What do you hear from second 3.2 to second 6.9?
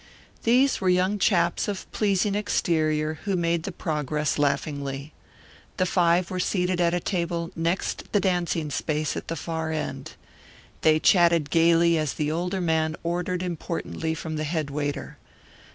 who made the progress laughingly. The five were seated